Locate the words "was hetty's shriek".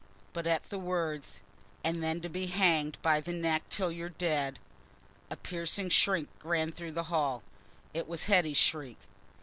8.07-8.97